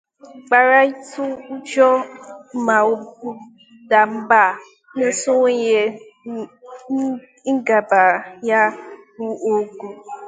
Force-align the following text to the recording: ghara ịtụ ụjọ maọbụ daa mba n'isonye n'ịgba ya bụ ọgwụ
ghara 0.49 0.79
ịtụ 0.91 1.23
ụjọ 1.53 1.87
maọbụ 2.65 3.27
daa 3.89 4.05
mba 4.15 4.41
n'isonye 4.95 5.81
n'ịgba 6.95 8.03
ya 8.49 8.61
bụ 9.15 9.27
ọgwụ 9.53 9.87